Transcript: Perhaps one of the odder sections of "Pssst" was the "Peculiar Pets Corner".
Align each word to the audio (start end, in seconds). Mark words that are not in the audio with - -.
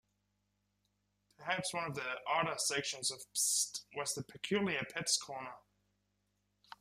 Perhaps 1.37 1.75
one 1.75 1.83
of 1.85 1.93
the 1.93 2.01
odder 2.25 2.55
sections 2.57 3.11
of 3.11 3.23
"Pssst" 3.35 3.83
was 3.95 4.15
the 4.15 4.23
"Peculiar 4.23 4.81
Pets 4.91 5.15
Corner". 5.17 5.53